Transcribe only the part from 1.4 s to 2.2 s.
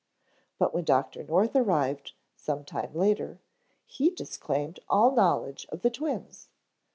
arrived,